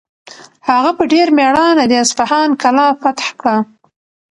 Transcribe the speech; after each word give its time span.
هغه 0.69 0.91
په 0.97 1.03
ډېر 1.13 1.27
مېړانه 1.37 1.83
د 1.87 1.93
اصفهان 2.03 2.49
کلا 2.61 2.87
فتح 3.01 3.27
کړه. 3.39 3.55